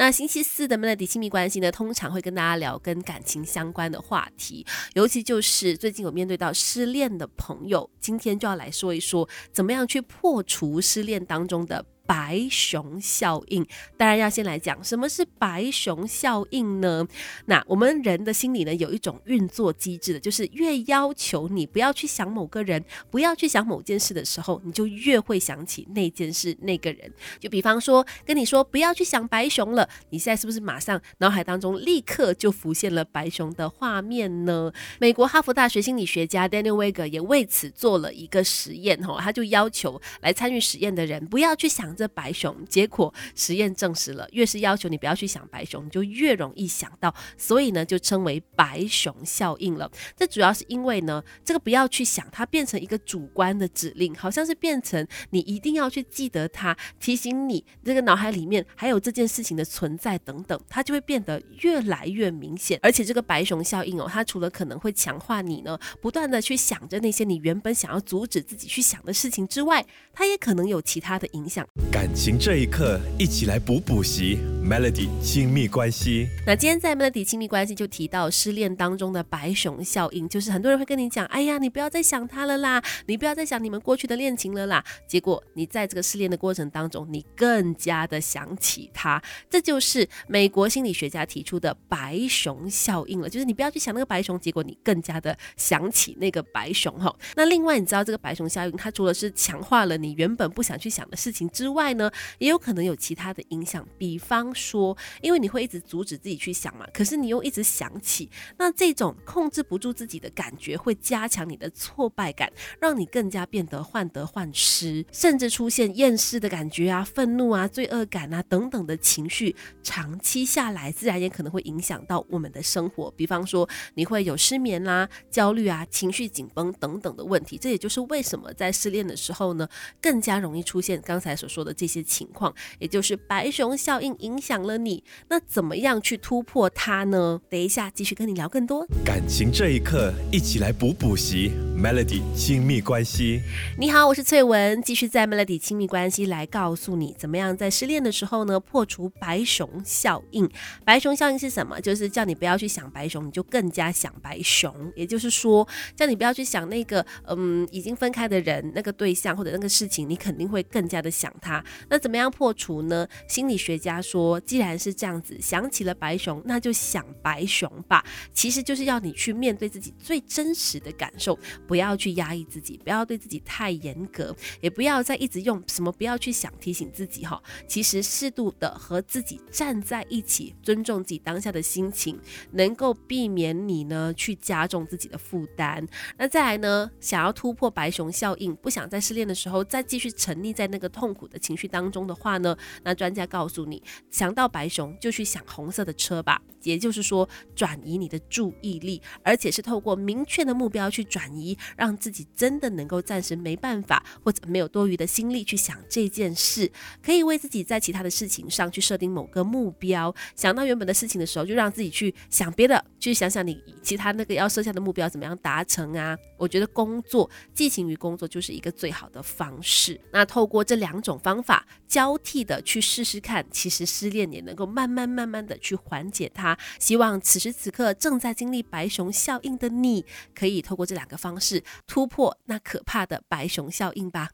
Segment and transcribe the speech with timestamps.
[0.00, 11.84] 那星期四的 Melody 亲密关系呢，通常会跟大家聊跟感情相关的话题，尤其就是最近有面对到失恋的朋友，今天就要来说一说，怎么样去破除失恋当中的。
[12.10, 13.64] 白熊效应，
[13.96, 17.06] 当然要先来讲什么是白熊效应呢？
[17.46, 27.12] 那我们人的心里呢，有一种运作机制的，就是越要求你不要去想某个人，不要去想某件事的时候，你就越会想起那件事、那个人。
[27.38, 34.72] 就比方说，跟你说不要去想白熊了，你现在是不是马上脑海当中立刻就浮现了白熊的画面呢？
[34.98, 41.96] 美国哈佛大学心理学家 Daniel Weger 也为此做了一个实验，吼，他就要求来参与实验的人不要去想。
[42.00, 49.90] 这白熊，结果实验证实了，越是要求你不要去想白熊，你就越容易想到，所以呢，就称为白熊效应了。
[50.16, 62.80] 这主要是因为呢，这个不要去想，它变成一个主观的指令，好像是变成你一定要去记得它，提醒你这个脑海里面还有这件事情的存在等等，它就会变得越来越明显。
[62.82, 71.66] 而且这个白熊效应哦，它除了可能会强化你呢，不断的去想着那些你原本想要阻止自己去想的事情之外，它也可能有其他的影响。
[71.92, 74.38] 感情这一刻，一起来补补习。
[74.62, 76.28] Melody 亲密关系。
[76.46, 84.84] 那今天在 Melody 亲密关系就提到失恋当中的白熊效应，就是很多人会跟你讲，哎呀，你不要再想他了啦，你不要再想你们过去的恋情了啦。
[85.08, 93.28] 结果你在这个失恋的过程当中，你更加的想起他，这就是美国心理学家提出的白熊效应了。
[93.28, 97.12] 就是你不要去想那个白熊，结果你更加的想起那个白熊哈。
[97.34, 123.10] 那另外你知道这个白熊效应，它除了是强化了你原本不想去想的事情之外，外呢，也有可能有其他的影响，比方说，因为你会一直阻止自己去想嘛，可是你又一直想起，那这种控制不住自己的感觉，会加强你的挫败感，让你更加变得患得患失，甚至出现厌世的感觉啊、愤怒啊、罪恶感啊等等的情绪，长期下来，自然也可能会影响到我们的生活。
[123.12, 127.56] 比方说，你会有失眠啦、焦虑啊、情绪紧绷等等的问题。
[127.56, 129.66] 这也就是为什么在失恋的时候呢，
[130.02, 131.74] 更加容易出现刚才所说的。
[131.80, 137.40] 这些情况，也就是白熊效应影响了你，那怎么样去突破它呢？
[137.48, 143.40] 等一下继续跟你聊更多感情这一刻，一起来补补习 Melody 亲密关系。
[143.78, 150.46] 你好，我是翠文，继续在 Melody 亲密关系来告诉你，怎么样在失恋的时候呢，破除白熊效应。
[150.84, 151.80] 白熊效应是什么？
[151.80, 154.70] 就是叫你不要去想白熊，你就更加想白熊。
[154.94, 155.66] 也就是说，
[155.96, 161.49] 叫你不要去想那个嗯已经分开的人、那个对象或者那个事情，你肯定会更加的想他。
[161.88, 163.06] 那怎么样破除呢？
[163.26, 168.04] 心理学家说，既然是这样子，想起了白熊，那就想白熊吧。
[168.32, 177.42] 其实就是要你去面对自己最真实的感受，不要去压抑自己，不要对自己太严格，也不要再一直用什么不要去想提醒自己哈。
[177.66, 182.18] 其实适度的和自己站在一起，尊重自己当下的心情，
[182.52, 185.86] 能够避免你呢去加重自己的负担。
[186.18, 191.56] 那再来呢，想要突破白熊效应，不想在失恋的时候再继续沉溺在那个痛苦的情。
[191.60, 196.40] 绪当中的话呢，那专家告诉你，想到白熊就去想红色的车吧。
[196.62, 206.70] 也就是说，转移你的注意力，而且是透过明确的目标去转移，让自己真的能够暂时没办法或者没有多余的心力去想这件事。
[207.02, 210.14] 可以为自己在其他的事情上去设定某个目标。
[210.36, 216.16] 想到原本的事情的时候，就让自己去想别的，去想想你其他那个要设下的目标怎么样达成啊？
[216.36, 219.98] 我觉得工作寄情于工作就是一个最好的方式。
[220.12, 221.40] 那透过这两种方方。
[221.40, 226.56] 法交替的去试试看，其实失恋也能够慢慢慢慢的去缓解它。
[226.78, 234.28] 希望此时此刻正在经历白熊效应的你，可以透过这两个方式突破那可怕的白熊效应吧。